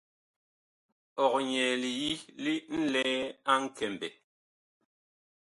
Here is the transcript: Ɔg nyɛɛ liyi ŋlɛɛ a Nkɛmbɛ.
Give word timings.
Ɔg 1.23 1.33
nyɛɛ 1.49 1.73
liyi 1.81 2.11
ŋlɛɛ 2.83 3.13
a 3.51 3.53
Nkɛmbɛ. 3.63 4.07